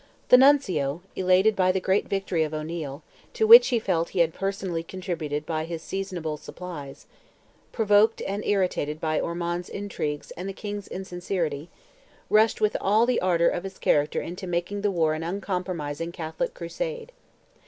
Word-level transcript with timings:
The 0.29 0.37
Nuncio, 0.37 1.03
elated 1.15 1.55
by 1.55 1.71
the 1.71 1.79
great 1.79 2.07
victory 2.07 2.41
of 2.41 2.55
O'Neil, 2.55 3.03
to 3.33 3.45
which 3.45 3.67
he 3.67 3.77
felt 3.77 4.09
he 4.17 4.21
had 4.21 4.33
personally 4.33 4.81
contributed 4.81 5.45
by 5.45 5.65
his 5.65 5.83
seasonable 5.83 6.37
supplies, 6.37 7.05
provoked 7.71 8.19
and 8.23 8.43
irritated 8.43 8.99
by 8.99 9.19
Ormond's 9.19 9.69
intrigues 9.69 10.31
and 10.31 10.49
the 10.49 10.53
King's 10.53 10.87
insincerity, 10.87 11.69
rushed 12.31 12.59
with 12.59 12.75
all 12.81 13.05
the 13.05 13.21
ardour 13.21 13.49
of 13.49 13.63
his 13.63 13.77
character 13.77 14.21
into 14.23 14.47
making 14.47 14.81
the 14.81 14.89
war 14.89 15.13
an 15.13 15.21
uncompromising 15.21 16.11
Catholic 16.11 16.55
crusade. 16.55 17.11